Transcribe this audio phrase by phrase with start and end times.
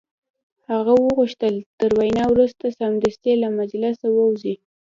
[0.71, 4.55] هغه غوښتل تر وینا وروسته سمدستي له مجلسه ووځي